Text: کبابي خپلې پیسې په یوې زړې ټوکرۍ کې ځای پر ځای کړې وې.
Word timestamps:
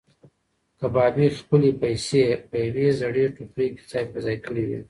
کبابي 0.79 1.27
خپلې 1.39 1.69
پیسې 1.81 2.23
په 2.49 2.55
یوې 2.65 2.87
زړې 2.99 3.25
ټوکرۍ 3.35 3.67
کې 3.75 3.83
ځای 3.91 4.05
پر 4.11 4.19
ځای 4.25 4.37
کړې 4.45 4.63
وې. 4.67 4.79